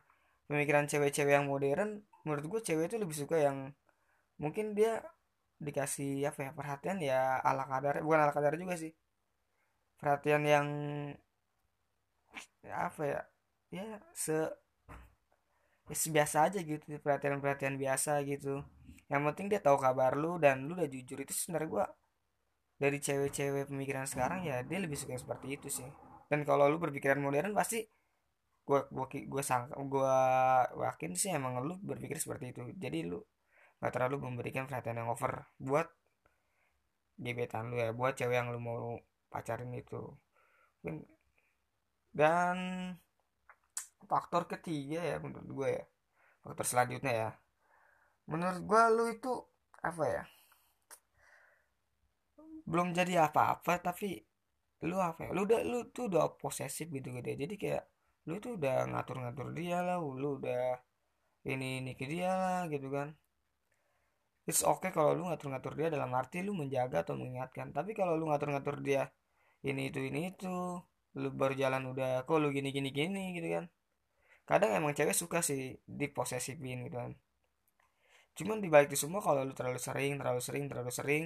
pemikiran 0.50 0.90
cewek-cewek 0.90 1.30
yang 1.36 1.46
modern 1.46 2.02
menurut 2.26 2.44
gue 2.50 2.60
cewek 2.64 2.90
itu 2.90 2.96
lebih 2.98 3.14
suka 3.14 3.38
yang 3.38 3.70
mungkin 4.42 4.74
dia 4.74 5.04
dikasih 5.62 6.26
apa 6.26 6.48
ya 6.48 6.50
perhatian 6.52 6.98
ya 7.00 7.38
ala 7.38 7.64
kadar 7.70 8.02
bukan 8.02 8.18
ala 8.18 8.32
kadar 8.34 8.58
juga 8.58 8.74
sih 8.74 8.90
perhatian 9.96 10.42
yang 10.44 10.66
apa 12.66 13.02
ya 13.06 13.20
ya 13.70 13.86
se 14.10 14.36
ya 15.86 15.94
biasa 15.94 16.36
aja 16.50 16.58
gitu 16.66 16.84
perhatian-perhatian 16.98 17.78
biasa 17.78 18.22
gitu. 18.26 18.62
Yang 19.06 19.22
penting 19.32 19.46
dia 19.54 19.60
tahu 19.62 19.78
kabar 19.78 20.18
lu 20.18 20.38
dan 20.42 20.66
lu 20.66 20.74
udah 20.74 20.90
jujur 20.90 21.22
itu 21.22 21.32
sebenarnya 21.34 21.68
gue 21.70 21.84
dari 22.76 22.98
cewek-cewek 23.00 23.70
pemikiran 23.70 24.04
sekarang 24.04 24.44
ya 24.44 24.60
dia 24.66 24.78
lebih 24.82 24.98
suka 24.98 25.14
seperti 25.16 25.56
itu 25.56 25.68
sih. 25.70 25.88
Dan 26.26 26.42
kalau 26.42 26.66
lu 26.66 26.82
berpikiran 26.82 27.22
modern 27.22 27.54
pasti 27.54 27.86
gue 28.66 28.80
gua 28.90 29.06
gue 29.06 29.42
sangka 29.46 29.78
gue 29.78 30.14
yakin 30.82 31.12
sih 31.14 31.30
emang 31.30 31.62
lu 31.62 31.78
berpikir 31.78 32.18
seperti 32.18 32.50
itu. 32.50 32.60
Jadi 32.74 33.06
lu 33.06 33.22
gak 33.78 33.92
terlalu 33.94 34.26
memberikan 34.26 34.66
perhatian 34.66 35.04
yang 35.04 35.08
over 35.12 35.46
buat 35.62 35.86
gebetan 37.16 37.72
lu 37.72 37.80
ya 37.80 37.94
buat 37.96 38.18
cewek 38.18 38.36
yang 38.36 38.52
lu 38.52 38.60
mau 38.60 38.98
pacarin 39.36 39.68
itu. 39.76 40.00
Dan 42.16 42.56
faktor 44.08 44.48
ketiga 44.48 45.04
ya 45.04 45.16
menurut 45.20 45.50
gue 45.52 45.68
ya 45.76 45.84
faktor 46.40 46.64
selanjutnya 46.64 47.12
ya. 47.12 47.30
Menurut 48.32 48.60
gue 48.64 48.82
lu 48.96 49.04
itu 49.12 49.32
apa 49.84 50.04
ya? 50.08 50.24
Belum 52.64 52.96
jadi 52.96 53.28
apa-apa 53.28 53.76
tapi 53.84 54.24
lu 54.88 54.96
apa 54.96 55.28
ya? 55.28 55.30
Lu 55.36 55.44
udah 55.44 55.60
lu 55.60 55.92
tuh 55.92 56.08
udah 56.08 56.32
posesif 56.40 56.88
gitu 56.88 57.12
gitu 57.12 57.28
jadi 57.36 57.54
kayak 57.60 57.84
lu 58.26 58.40
tuh 58.40 58.56
udah 58.56 58.88
ngatur-ngatur 58.90 59.52
dia 59.52 59.84
lah 59.84 60.00
lu 60.00 60.40
udah 60.40 60.80
ini 61.46 61.84
ini 61.84 61.92
ke 61.92 62.08
dia 62.08 62.32
lah 62.32 62.60
gitu 62.72 62.88
kan. 62.88 63.12
It's 64.46 64.62
okay 64.62 64.94
kalau 64.94 65.18
lu 65.18 65.26
ngatur-ngatur 65.26 65.74
dia 65.78 65.88
dalam 65.90 66.10
arti 66.14 66.38
lu 66.46 66.54
menjaga 66.54 67.02
atau 67.02 67.18
mengingatkan. 67.18 67.74
Tapi 67.74 67.90
kalau 67.98 68.14
lu 68.14 68.30
ngatur-ngatur 68.30 68.78
dia 68.82 69.10
ini 69.70 69.82
itu 69.90 70.00
ini 70.08 70.20
itu. 70.32 70.56
Lu 71.20 71.28
berjalan 71.32 71.82
udah 71.92 72.10
kok 72.28 72.38
lu 72.42 72.48
gini 72.56 72.70
gini 72.76 72.90
gini 72.98 73.22
gitu 73.36 73.48
kan. 73.56 73.64
Kadang 74.48 74.70
emang 74.78 74.92
cewek 74.98 75.16
suka 75.16 75.38
sih 75.48 75.80
diposesifin 76.00 76.86
gitu 76.86 76.96
kan. 77.02 77.12
Cuman 78.36 78.58
dibalik 78.64 78.92
itu 78.92 78.98
semua 79.08 79.20
kalau 79.24 79.42
lu 79.48 79.54
terlalu 79.56 79.80
sering 79.80 80.20
terlalu 80.20 80.40
sering 80.44 80.64
terlalu 80.70 80.92
sering 80.92 81.24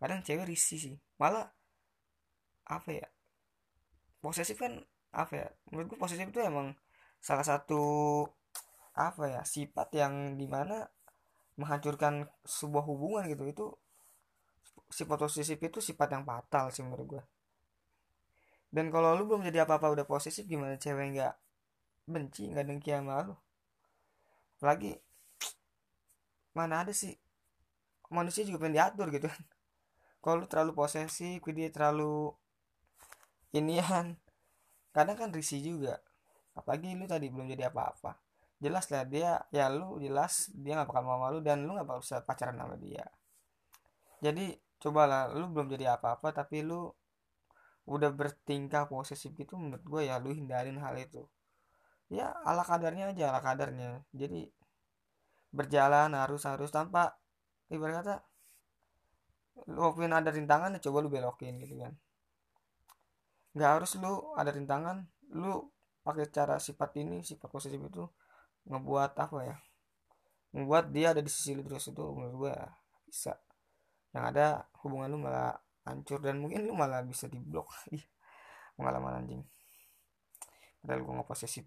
kadang 0.00 0.20
cewek 0.26 0.46
risih 0.50 0.78
sih. 0.80 0.96
Malah 1.20 1.46
apa 2.66 2.90
ya 2.90 3.08
posesif 4.18 4.58
kan 4.58 4.82
apa 5.14 5.32
ya 5.38 5.48
menurut 5.70 5.86
gue 5.94 5.98
posesif 6.02 6.26
itu 6.26 6.40
emang 6.42 6.74
salah 7.22 7.46
satu 7.46 7.82
apa 8.96 9.24
ya 9.28 9.42
sifat 9.44 9.88
yang 9.94 10.14
di 10.40 10.48
mana 10.48 10.88
menghancurkan 11.60 12.26
sebuah 12.42 12.84
hubungan 12.88 13.22
gitu. 13.30 13.44
Itu 13.46 13.66
sifat 14.90 15.18
posesif 15.22 15.58
itu 15.60 15.78
sifat 15.78 16.08
yang 16.14 16.24
fatal 16.24 16.72
sih 16.74 16.82
menurut 16.82 17.06
gue 17.18 17.24
dan 18.76 18.92
kalau 18.92 19.16
lu 19.16 19.24
belum 19.24 19.40
jadi 19.40 19.64
apa-apa 19.64 19.88
udah 19.88 20.04
posesif 20.04 20.44
gimana 20.44 20.76
cewek 20.76 21.16
nggak 21.16 21.34
benci 22.04 22.52
nggak 22.52 22.64
dengki 22.68 22.92
sama 22.92 23.24
lu? 23.24 23.32
Lagi 24.60 24.92
mana 26.52 26.84
ada 26.84 26.92
sih? 26.92 27.16
Manusia 28.12 28.44
juga 28.44 28.68
pengen 28.68 28.76
diatur 28.76 29.08
gitu. 29.08 29.32
Kan 29.32 29.42
kalau 30.20 30.44
lu 30.44 30.46
terlalu 30.52 30.76
posesif 30.76 31.40
dia 31.56 31.72
terlalu 31.72 32.36
inian 33.56 34.12
kadang 34.92 35.16
kan 35.16 35.32
risih 35.32 35.64
juga. 35.64 35.96
Apalagi 36.52 36.92
lu 36.92 37.08
tadi 37.08 37.32
belum 37.32 37.48
jadi 37.48 37.72
apa-apa. 37.72 38.20
Jelas 38.60 38.92
lah 38.92 39.08
dia 39.08 39.40
ya 39.56 39.72
lu 39.72 39.96
jelas 40.04 40.52
dia 40.52 40.76
nggak 40.76 40.92
bakal 40.92 41.00
mau 41.00 41.16
malu 41.24 41.40
dan 41.40 41.64
lu 41.64 41.72
nggak 41.72 41.88
bakal 41.88 42.04
bisa 42.04 42.20
pacaran 42.20 42.60
sama 42.60 42.76
dia. 42.76 43.08
Jadi 44.20 44.52
cobalah 44.84 45.32
lu 45.32 45.48
belum 45.48 45.72
jadi 45.72 45.96
apa-apa 45.96 46.28
tapi 46.36 46.60
lu 46.60 46.92
udah 47.86 48.10
bertingkah 48.10 48.90
posesif 48.90 49.30
gitu 49.38 49.54
menurut 49.54 49.82
gue 49.86 50.02
ya 50.10 50.18
lu 50.18 50.34
hindarin 50.34 50.78
hal 50.82 50.98
itu. 50.98 51.22
Ya 52.10 52.34
ala 52.42 52.66
kadarnya 52.66 53.14
aja 53.14 53.30
ala 53.30 53.40
kadarnya. 53.42 54.02
Jadi 54.10 54.50
berjalan 55.54 56.10
harus 56.12 56.42
harus 56.44 56.70
tanpa 56.74 57.16
ibarat 57.70 58.02
kata 58.02 58.16
walaupun 59.64 60.12
ada 60.12 60.28
rintangan 60.28 60.76
ya 60.76 60.80
coba 60.90 60.98
lu 61.06 61.08
belokin 61.08 61.62
gitu 61.62 61.78
kan. 61.78 61.94
Nggak 63.54 63.70
harus 63.80 63.90
lu 64.02 64.34
ada 64.34 64.50
rintangan 64.50 65.06
lu 65.32 65.70
pakai 66.02 66.26
cara 66.30 66.58
sifat 66.58 67.02
ini 67.02 67.22
sifat 67.22 67.50
posesif 67.50 67.82
itu 67.82 68.04
ngebuat 68.66 69.14
apa 69.18 69.38
ya 69.42 69.56
ngebuat 70.54 70.84
dia 70.94 71.14
ada 71.14 71.22
di 71.22 71.30
sisi 71.30 71.54
lu 71.54 71.62
terus 71.66 71.86
itu 71.86 72.02
menurut 72.02 72.34
gue 72.34 72.54
bisa. 73.06 73.38
Yang 74.10 74.24
ada 74.34 74.46
hubungan 74.82 75.08
lu 75.14 75.18
malah 75.22 75.54
hancur 75.86 76.18
dan 76.18 76.42
mungkin 76.42 76.66
lu 76.66 76.74
malah 76.74 77.06
bisa 77.06 77.30
diblok 77.30 77.70
pengalaman 78.76 79.22
anjing. 79.22 79.42
Padahal 80.82 81.00
gue 81.02 81.12
nggak 81.16 81.28
posesif. 81.30 81.64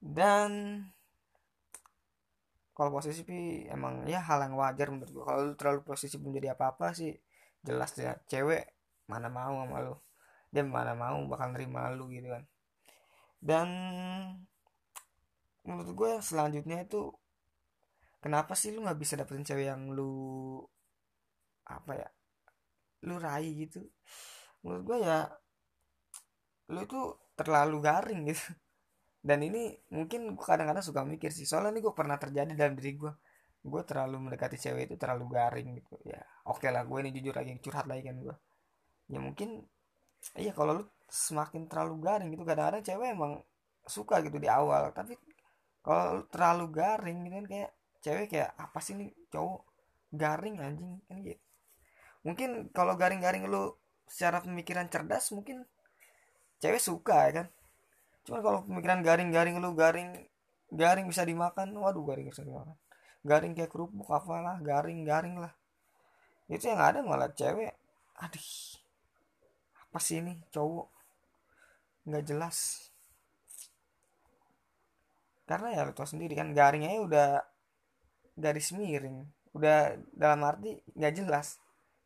Dan 0.00 0.82
kalau 2.72 2.94
posesif 2.94 3.26
emang 3.68 4.06
ya 4.06 4.22
hal 4.22 4.38
yang 4.46 4.54
wajar 4.54 4.88
menurut 4.88 5.10
gue 5.10 5.24
kalau 5.24 5.40
lu 5.50 5.54
terlalu 5.58 5.80
posesif 5.82 6.22
menjadi 6.22 6.54
apa-apa 6.54 6.94
sih 6.94 7.10
jelas 7.66 7.90
ya 7.98 8.14
cewek 8.30 8.70
mana 9.10 9.28
mau 9.28 9.64
sama 9.64 9.78
lu. 9.84 9.94
Dia 10.48 10.64
mana 10.64 10.96
mau 10.96 11.20
bakal 11.28 11.52
nerima 11.52 11.92
lu 11.92 12.08
gitu 12.08 12.32
kan. 12.32 12.44
Dan 13.38 13.68
menurut 15.66 15.92
gue 15.92 16.10
selanjutnya 16.24 16.86
itu 16.86 17.12
kenapa 18.24 18.56
sih 18.56 18.72
lu 18.72 18.82
nggak 18.86 18.98
bisa 18.98 19.14
dapetin 19.20 19.44
cewek 19.44 19.66
yang 19.68 19.92
lu 19.92 20.62
apa 21.68 21.92
ya 21.94 22.08
lu 23.06 23.16
raih 23.20 23.54
gitu. 23.68 23.84
Menurut 24.64 24.82
gue 24.88 24.98
ya 25.06 25.18
lu 26.74 26.80
itu 26.84 27.00
terlalu 27.38 27.78
garing 27.84 28.20
gitu. 28.28 28.48
Dan 29.18 29.42
ini 29.44 29.74
mungkin 29.92 30.34
gue 30.34 30.46
kadang-kadang 30.46 30.84
suka 30.84 31.02
mikir 31.06 31.30
sih 31.34 31.46
soalnya 31.46 31.78
ini 31.78 31.80
gue 31.84 31.94
pernah 31.94 32.16
terjadi 32.16 32.54
dalam 32.54 32.74
diri 32.78 32.94
gue 32.96 33.12
gue 33.58 33.82
terlalu 33.82 34.16
mendekati 34.30 34.56
cewek 34.56 34.90
itu 34.90 34.94
terlalu 34.96 35.26
garing 35.36 35.68
gitu. 35.78 35.94
Ya 36.06 36.22
oke 36.48 36.62
okay 36.62 36.70
lah 36.74 36.82
gue 36.86 36.98
ini 37.06 37.10
jujur 37.14 37.34
lagi 37.34 37.52
curhat 37.62 37.86
lagi 37.90 38.02
kan 38.08 38.16
gue 38.18 38.36
ya 39.08 39.18
mungkin 39.22 39.64
iya 40.36 40.52
kalau 40.52 40.82
lu 40.82 40.84
semakin 41.08 41.64
terlalu 41.70 41.94
garing 42.04 42.28
gitu 42.34 42.44
kadang-kadang 42.44 42.82
cewek 42.84 43.08
emang 43.14 43.32
suka 43.86 44.20
gitu 44.26 44.38
di 44.40 44.48
awal. 44.50 44.90
Tapi 44.92 45.14
kalau 45.82 46.26
terlalu 46.28 46.66
garing 46.74 47.18
gitu 47.26 47.34
kan 47.42 47.46
kayak 47.46 47.70
cewek 48.04 48.26
kayak 48.30 48.50
apa 48.58 48.78
sih 48.82 48.94
nih 48.98 49.10
cowok 49.32 49.60
garing 50.12 50.56
anjing? 50.62 51.00
Kan 51.08 51.16
gitu 51.24 51.47
mungkin 52.26 52.70
kalau 52.74 52.98
garing-garing 52.98 53.46
lu 53.46 53.74
secara 54.08 54.42
pemikiran 54.42 54.88
cerdas 54.88 55.30
mungkin 55.30 55.62
cewek 56.58 56.82
suka 56.82 57.30
ya 57.30 57.32
kan? 57.42 57.46
Cuman 58.26 58.40
kalau 58.42 58.58
pemikiran 58.66 59.00
garing-garing 59.04 59.56
lu 59.60 59.72
garing 59.72 60.26
garing 60.68 61.06
bisa 61.08 61.24
dimakan 61.24 61.72
waduh 61.78 62.04
garing 62.04 62.28
bisa 62.28 62.42
dimakan. 62.42 62.76
Garing 63.22 63.52
kayak 63.54 63.70
kerupuk 63.70 64.08
apalah 64.10 64.58
garing 64.60 65.06
garing 65.06 65.38
lah. 65.38 65.52
Itu 66.50 66.68
yang 66.72 66.80
ada 66.80 67.04
malah 67.04 67.30
cewek. 67.32 67.72
Aduh 68.18 68.48
apa 69.88 69.98
sih 70.02 70.20
ini 70.20 70.36
cowok? 70.52 70.88
Nggak 72.08 72.24
jelas. 72.28 72.56
Karena 75.48 75.72
ya 75.72 75.88
lo 75.88 75.96
tau 75.96 76.04
sendiri 76.04 76.36
kan 76.36 76.52
garingnya 76.52 77.00
udah 77.00 77.40
garis 78.36 78.74
miring. 78.76 79.24
Udah 79.56 79.96
dalam 80.12 80.44
arti 80.44 80.76
nggak 80.92 81.14
jelas 81.24 81.56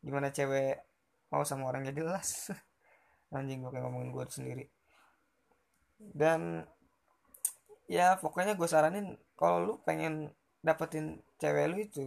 gimana 0.03 0.29
cewek 0.29 0.83
mau 1.31 1.41
sama 1.47 1.71
orang 1.71 1.87
gak 1.87 1.97
jelas? 1.97 2.51
Anjing 3.33 3.63
gue 3.65 3.71
kayak 3.73 3.83
ngomongin 3.87 4.11
gue 4.13 4.25
sendiri. 4.29 4.65
Dan 5.97 6.61
ya 7.87 8.19
pokoknya 8.19 8.53
gue 8.59 8.67
saranin 8.69 9.15
kalau 9.39 9.63
lu 9.63 9.73
pengen 9.81 10.29
dapetin 10.61 11.19
cewek 11.39 11.65
lu 11.71 11.77
itu 11.81 12.05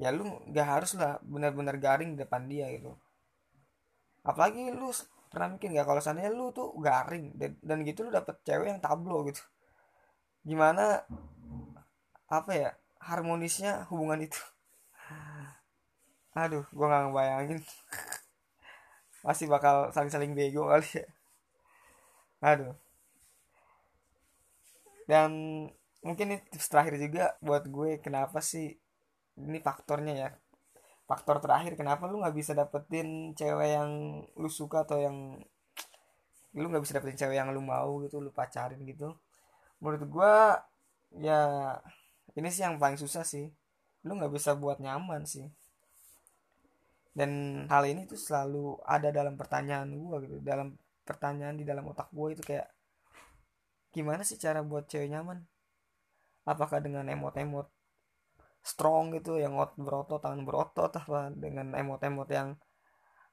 ya 0.00 0.08
lu 0.08 0.24
nggak 0.48 0.66
harus 0.66 0.96
lah 0.96 1.20
benar-benar 1.20 1.76
garing 1.76 2.16
di 2.16 2.18
depan 2.24 2.48
dia 2.48 2.70
gitu. 2.72 2.96
Apalagi 4.22 4.72
lu 4.72 4.88
pernah 5.28 5.56
mikir 5.56 5.72
nggak 5.72 5.86
kalau 5.88 6.00
seandainya 6.00 6.32
lu 6.32 6.52
tuh 6.52 6.76
garing 6.78 7.32
dan 7.38 7.78
gitu 7.84 8.06
lu 8.06 8.10
dapet 8.12 8.36
cewek 8.46 8.68
yang 8.72 8.80
tablo 8.80 9.26
gitu. 9.28 9.42
Gimana 10.42 11.02
apa 12.30 12.52
ya 12.56 12.70
harmonisnya 13.02 13.84
hubungan 13.90 14.24
itu 14.24 14.38
aduh 16.32 16.64
gue 16.72 16.86
nggak 16.88 17.02
ngebayangin. 17.08 17.60
Masih 19.26 19.46
bakal 19.46 19.92
saling-saling 19.94 20.32
bego 20.32 20.68
kali 20.72 20.88
ya. 21.04 21.06
Aduh. 22.42 22.74
Dan 25.06 25.30
mungkin 26.02 26.26
ini 26.34 26.38
tips 26.50 26.72
terakhir 26.72 26.98
juga 26.98 27.36
buat 27.44 27.64
gue 27.68 28.00
kenapa 28.02 28.40
sih 28.40 28.74
ini 29.38 29.58
faktornya 29.60 30.14
ya? 30.16 30.30
Faktor 31.04 31.38
terakhir 31.44 31.76
kenapa 31.76 32.08
lu 32.08 32.24
nggak 32.24 32.36
bisa 32.36 32.52
dapetin 32.56 33.36
cewek 33.36 33.68
yang 33.76 33.90
lu 34.40 34.48
suka 34.48 34.88
atau 34.88 34.98
yang 34.98 35.16
lu 36.56 36.66
nggak 36.68 36.82
bisa 36.84 36.96
dapetin 36.96 37.18
cewek 37.20 37.36
yang 37.36 37.48
lu 37.52 37.60
mau 37.60 38.00
gitu 38.04 38.24
lu 38.24 38.32
pacarin 38.32 38.80
gitu? 38.88 39.12
Menurut 39.84 40.02
gue 40.08 40.34
ya 41.20 41.40
ini 42.32 42.48
sih 42.48 42.64
yang 42.64 42.80
paling 42.80 42.96
susah 42.96 43.22
sih. 43.22 43.52
Lu 44.08 44.16
nggak 44.16 44.32
bisa 44.32 44.56
buat 44.56 44.80
nyaman 44.80 45.28
sih 45.28 45.46
dan 47.12 47.30
hal 47.68 47.84
ini 47.84 48.08
tuh 48.08 48.16
selalu 48.16 48.80
ada 48.88 49.12
dalam 49.12 49.36
pertanyaan 49.36 49.88
gue 49.92 50.16
gitu. 50.24 50.36
Dalam 50.40 50.72
pertanyaan 51.04 51.60
di 51.60 51.64
dalam 51.68 51.84
otak 51.92 52.08
gue 52.08 52.28
itu 52.32 52.42
kayak 52.42 52.68
gimana 53.92 54.24
sih 54.24 54.40
cara 54.40 54.64
buat 54.64 54.88
cewek 54.88 55.12
nyaman? 55.12 55.44
Apakah 56.48 56.80
dengan 56.80 57.06
emot-emot 57.12 57.68
strong 58.64 59.12
gitu 59.12 59.36
yang 59.42 59.58
ot 59.58 59.74
berotot 59.76 60.22
tangan 60.22 60.46
berotot 60.46 60.90
apa 60.94 61.34
dengan 61.34 61.74
emot-emot 61.74 62.30
yang 62.30 62.54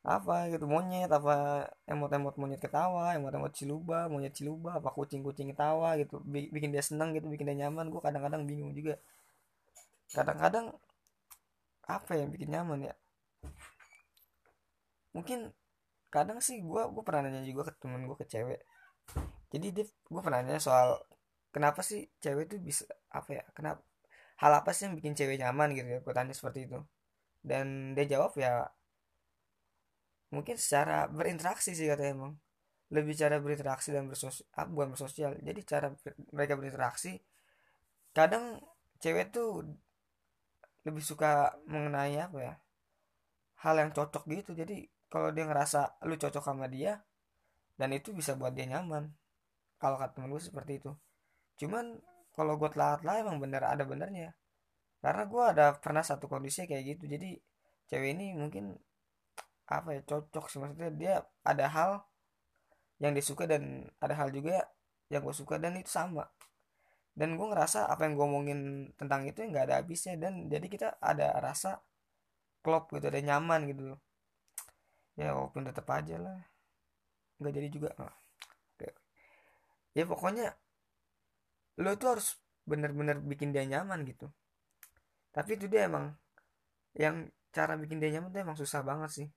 apa 0.02 0.50
gitu 0.50 0.66
monyet 0.66 1.12
apa 1.12 1.68
emot-emot 1.86 2.36
monyet 2.40 2.58
ketawa 2.64 3.14
emot-emot 3.20 3.52
ciluba 3.54 4.10
monyet 4.10 4.34
ciluba 4.34 4.80
apa 4.80 4.90
kucing-kucing 4.96 5.52
ketawa 5.54 6.00
gitu 6.02 6.24
bikin 6.26 6.72
dia 6.74 6.84
seneng 6.84 7.16
gitu 7.16 7.32
bikin 7.32 7.48
dia 7.48 7.68
nyaman. 7.68 7.88
Gue 7.94 8.02
kadang-kadang 8.04 8.44
bingung 8.44 8.76
juga. 8.76 9.00
Kadang-kadang 10.12 10.76
apa 11.88 12.12
yang 12.20 12.30
bikin 12.34 12.50
nyaman 12.54 12.92
ya 12.92 12.94
mungkin 15.16 15.40
kadang 16.10 16.40
sih 16.42 16.58
gue 16.62 16.82
gue 16.94 17.04
pernah 17.06 17.22
nanya 17.26 17.46
juga 17.46 17.70
ke 17.70 17.74
temen 17.82 18.02
gue 18.10 18.18
ke 18.18 18.26
cewek. 18.26 18.62
Jadi 19.54 19.68
dia 19.76 19.86
gue 19.86 20.22
pernah 20.26 20.42
nanya 20.42 20.62
soal 20.62 20.98
kenapa 21.54 21.82
sih 21.86 22.10
cewek 22.24 22.50
itu 22.50 22.58
bisa 22.62 22.84
apa 23.10 23.30
ya 23.42 23.44
kenapa 23.58 23.82
hal 24.42 24.52
apa 24.60 24.70
sih 24.76 24.90
yang 24.90 24.96
bikin 25.00 25.14
cewek 25.18 25.38
nyaman 25.42 25.74
gitu 25.78 25.88
ya? 25.96 26.00
Gue 26.06 26.14
tanya 26.18 26.34
seperti 26.34 26.60
itu. 26.70 26.80
Dan 27.42 27.94
dia 27.98 28.06
jawab 28.10 28.34
ya 28.38 28.68
mungkin 30.30 30.56
secara 30.62 31.10
berinteraksi 31.10 31.74
sih 31.78 31.88
kata 31.90 32.04
emang. 32.16 32.34
Lebih 32.90 33.14
cara 33.22 33.38
berinteraksi 33.38 33.94
dan 33.94 34.10
bersosial 34.10 34.46
ah, 34.58 34.66
bukan 34.66 34.98
bersosial. 34.98 35.38
Jadi 35.42 35.62
cara 35.66 35.94
mereka 36.34 36.54
berinteraksi 36.58 37.22
kadang 38.18 38.58
cewek 38.98 39.30
tuh 39.30 39.62
lebih 40.88 41.04
suka 41.06 41.54
mengenai 41.70 42.18
apa 42.18 42.38
ya 42.42 42.54
hal 43.64 43.76
yang 43.76 43.92
cocok 43.92 44.24
gitu. 44.32 44.52
Jadi 44.56 44.88
kalau 45.12 45.34
dia 45.34 45.44
ngerasa 45.48 46.00
lu 46.08 46.16
cocok 46.16 46.44
sama 46.44 46.70
dia 46.70 47.04
dan 47.76 47.92
itu 47.96 48.12
bisa 48.16 48.36
buat 48.36 48.56
dia 48.56 48.68
nyaman. 48.68 49.12
Kalau 49.80 49.96
kata 49.96 50.20
temen 50.20 50.32
gue 50.32 50.44
seperti 50.44 50.84
itu. 50.84 50.92
Cuman 51.60 52.00
kalau 52.36 52.56
gue 52.56 52.70
telat 52.72 53.04
lah 53.04 53.20
emang 53.20 53.40
bener 53.40 53.64
ada 53.64 53.84
benernya. 53.84 54.36
Karena 55.00 55.24
gue 55.28 55.44
ada 55.44 55.66
pernah 55.80 56.04
satu 56.04 56.28
kondisi 56.28 56.68
kayak 56.68 56.84
gitu. 56.96 57.08
Jadi 57.08 57.40
cewek 57.88 58.16
ini 58.16 58.36
mungkin 58.36 58.76
apa 59.68 59.96
ya 59.96 60.02
cocok 60.04 60.46
sih. 60.52 60.60
Maksudnya 60.60 60.92
dia 60.92 61.14
ada 61.44 61.66
hal 61.72 61.92
yang 63.00 63.16
disuka 63.16 63.48
dan 63.48 63.88
ada 64.04 64.16
hal 64.16 64.32
juga 64.36 64.68
yang 65.08 65.24
gue 65.24 65.36
suka 65.36 65.56
dan 65.56 65.80
itu 65.80 65.88
sama. 65.88 66.28
Dan 67.16 67.36
gue 67.36 67.48
ngerasa 67.48 67.88
apa 67.88 68.08
yang 68.08 68.16
gue 68.16 68.26
omongin 68.28 68.60
tentang 69.00 69.24
itu 69.28 69.40
nggak 69.40 69.72
ada 69.72 69.76
habisnya. 69.80 70.20
Dan 70.20 70.52
jadi 70.52 70.68
kita 70.68 70.88
ada 71.00 71.36
rasa 71.40 71.80
klop 72.60 72.92
gitu 72.92 73.06
ada 73.08 73.22
nyaman 73.24 73.70
gitu 73.72 73.96
ya 75.20 75.36
walaupun 75.36 75.68
tetap 75.68 75.88
aja 75.92 76.16
lah. 76.16 76.40
Nggak 77.40 77.54
jadi 77.56 77.68
juga. 77.72 77.90
Ya 79.98 80.04
pokoknya 80.08 80.56
lo 81.80 81.92
itu 81.92 82.06
harus 82.08 82.40
bener-bener 82.64 83.20
bikin 83.20 83.52
dia 83.52 83.68
nyaman 83.68 84.08
gitu. 84.08 84.32
Tapi 85.36 85.60
itu 85.60 85.66
dia 85.68 85.92
emang 85.92 86.16
yang 86.96 87.28
cara 87.52 87.76
bikin 87.76 88.00
dia 88.00 88.16
nyaman 88.16 88.32
tuh 88.32 88.42
emang 88.44 88.58
susah 88.60 88.80
banget 88.86 89.12
sih. 89.12 89.28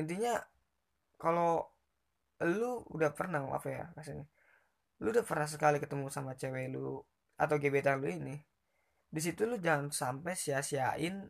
Intinya 0.00 0.40
kalau 1.16 1.62
lu 2.44 2.84
udah 2.92 3.10
pernah 3.16 3.40
apa 3.48 3.68
ya 3.72 3.84
rasanya 3.96 4.28
lu 5.00 5.08
udah 5.12 5.24
pernah 5.24 5.48
sekali 5.48 5.80
ketemu 5.80 6.12
sama 6.12 6.36
cewek 6.36 6.68
lu 6.72 7.00
atau 7.36 7.56
gebetan 7.56 8.00
lu 8.00 8.12
ini 8.12 8.36
di 9.08 9.20
situ 9.20 9.48
lu 9.48 9.56
jangan 9.56 9.88
sampai 9.88 10.36
sia-siain 10.36 11.24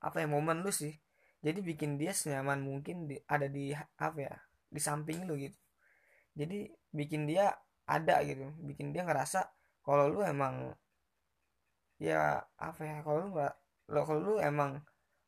apa 0.00 0.24
ya 0.24 0.28
momen 0.28 0.64
lu 0.64 0.72
sih. 0.72 0.96
Jadi 1.40 1.60
bikin 1.64 1.96
dia 1.96 2.12
senyaman 2.12 2.60
mungkin 2.60 3.08
di, 3.08 3.16
ada 3.24 3.48
di 3.48 3.72
apa 3.76 4.18
ya 4.18 4.34
di 4.68 4.80
samping 4.80 5.24
lu 5.28 5.36
gitu. 5.40 5.56
Jadi 6.36 6.68
bikin 6.92 7.24
dia 7.28 7.52
ada 7.88 8.20
gitu. 8.24 8.48
Bikin 8.60 8.92
dia 8.92 9.04
ngerasa 9.04 9.48
kalau 9.84 10.08
lu 10.12 10.20
emang 10.24 10.72
ya 12.00 12.40
apa 12.56 12.80
ya 12.84 12.96
kalau 13.04 13.18
lu 13.24 13.28
nggak 13.36 13.54
lo 13.92 14.00
kalau 14.08 14.20
lu 14.20 14.34
emang 14.40 14.80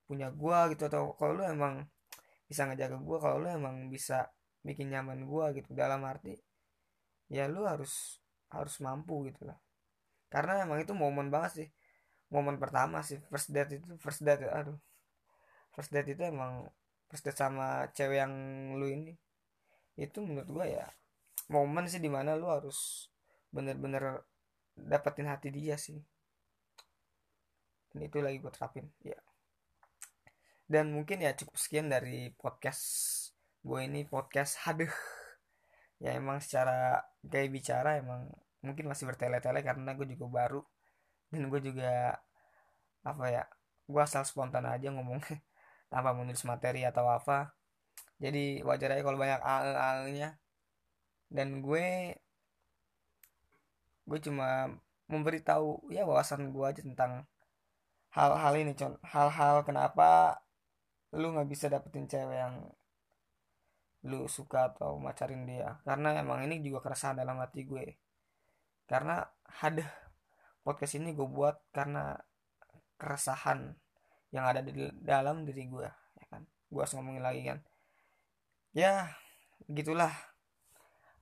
punya 0.09 0.33
gua 0.33 0.69
gitu 0.73 0.89
atau 0.89 1.13
kalau 1.17 1.41
lu 1.41 1.45
emang 1.45 1.85
bisa 2.49 2.69
ngejaga 2.69 2.97
gua 3.01 3.17
kalau 3.21 3.37
lu 3.45 3.49
emang 3.49 3.89
bisa 3.93 4.29
bikin 4.65 4.93
nyaman 4.93 5.25
gua 5.29 5.53
gitu. 5.57 5.73
Dalam 5.73 6.05
arti 6.05 6.37
ya 7.33 7.49
lu 7.49 7.65
harus 7.65 8.21
harus 8.53 8.75
mampu 8.85 9.29
gitu 9.33 9.49
lah. 9.49 9.57
Karena 10.33 10.65
emang 10.65 10.81
itu 10.81 10.93
momen 10.97 11.29
banget 11.29 11.53
sih 11.65 11.69
momen 12.33 12.57
pertama 12.57 13.05
sih 13.05 13.21
first 13.29 13.53
date 13.53 13.79
itu 13.79 13.93
first 14.01 14.25
date 14.25 14.49
aduh. 14.49 14.81
First 15.77 15.93
date 15.93 16.17
itu 16.17 16.23
emang 16.25 16.65
first 17.13 17.29
date 17.29 17.37
sama 17.37 17.93
cewek 17.93 18.25
yang 18.25 18.33
lu 18.81 18.89
ini. 18.89 19.13
Itu 20.01 20.25
menurut 20.25 20.49
gua 20.49 20.67
ya 20.67 20.87
momen 21.53 21.85
sih 21.85 22.01
di 22.01 22.09
mana 22.09 22.33
lu 22.33 22.49
harus 22.49 23.13
bener-bener 23.53 24.25
dapetin 24.73 25.29
hati 25.29 25.53
dia 25.53 25.77
sih. 25.77 26.01
Dan 27.93 28.09
itu 28.09 28.25
lagi 28.25 28.41
gue 28.41 28.53
terapin 28.53 28.89
ya. 29.05 29.21
Dan 30.65 30.97
mungkin 30.97 31.21
ya 31.21 31.37
cukup 31.37 31.61
sekian 31.61 31.93
dari 31.93 32.33
podcast 32.33 32.83
gue 33.61 33.81
ini 33.85 34.09
podcast 34.09 34.65
haduh. 34.65 34.91
Ya 36.03 36.17
emang 36.19 36.41
secara 36.43 37.05
gaya 37.23 37.47
bicara 37.47 38.01
emang 38.01 38.27
mungkin 38.59 38.91
masih 38.91 39.07
bertele-tele 39.07 39.61
karena 39.63 39.95
gue 39.95 40.07
juga 40.17 40.27
baru 40.27 40.61
dan 41.33 41.49
gue 41.49 41.61
juga 41.65 42.21
apa 43.03 43.25
ya 43.33 43.45
gue 43.89 44.03
asal 44.03 44.23
spontan 44.23 44.69
aja 44.69 44.89
ngomongnya 44.95 45.41
tanpa 45.91 46.13
menulis 46.15 46.45
materi 46.47 46.85
atau 46.87 47.09
apa. 47.09 47.57
Jadi 48.23 48.63
wajar 48.63 48.95
aja 48.95 49.03
kalau 49.03 49.19
banyak 49.19 49.41
ae 49.43 49.73
ae 49.75 50.07
nya 50.15 50.29
dan 51.33 51.65
gue 51.65 52.15
gue 54.07 54.19
cuma 54.23 54.69
memberitahu 55.11 55.89
ya 55.91 56.05
wawasan 56.07 56.53
gue 56.55 56.65
aja 56.65 56.83
tentang 56.85 57.27
hal-hal 58.13 58.55
ini 58.61 58.73
con. 58.77 59.01
Hal-hal 59.03 59.65
kenapa 59.65 60.39
lu 61.13 61.33
nggak 61.35 61.49
bisa 61.49 61.67
dapetin 61.73 62.09
cewek 62.09 62.39
yang 62.39 62.55
lu 64.09 64.27
suka 64.29 64.71
atau 64.75 64.99
macarin 65.01 65.45
dia. 65.49 65.81
Karena 65.87 66.15
emang 66.21 66.45
ini 66.47 66.61
juga 66.65 66.91
keresahan 66.91 67.19
dalam 67.19 67.39
hati 67.43 67.63
gue. 67.67 67.87
Karena 68.87 69.25
ada 69.63 69.87
podcast 70.63 70.95
ini 70.99 71.11
gue 71.13 71.27
buat 71.27 71.59
karena 71.75 72.15
keresahan 72.97 73.75
yang 74.31 74.47
ada 74.47 74.63
di 74.63 74.73
dalam 75.03 75.43
diri 75.43 75.67
gue 75.67 75.91
ya 75.91 76.27
kan? 76.31 76.43
Gue 76.71 76.81
harus 76.81 76.95
ngomongin 76.95 77.23
lagi 77.23 77.43
kan? 77.43 77.59
Ya 78.73 79.13
gitulah. 79.67 80.15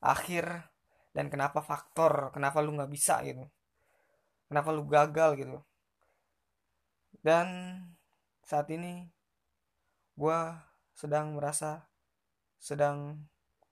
Akhir 0.01 0.71
dan 1.17 1.27
kenapa 1.33 1.61
faktor 1.65 2.31
kenapa 2.31 2.61
lu 2.61 2.77
nggak 2.77 2.93
bisa 2.93 3.25
gitu? 3.25 3.49
Kenapa 4.47 4.69
lu 4.71 4.85
gagal 4.87 5.41
gitu? 5.41 5.59
Dan 7.21 7.49
saat 8.45 8.69
ini 8.71 9.09
gue 10.15 10.41
sedang 10.93 11.33
merasa 11.37 11.89
sedang 12.61 13.25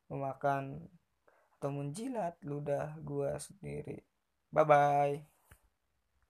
memakan 0.09 0.89
atau 1.61 1.69
menjilat 1.69 2.41
ludah 2.41 2.97
gue 3.05 3.31
sendiri. 3.37 4.01
Bye 4.49 4.65
bye 4.65 5.38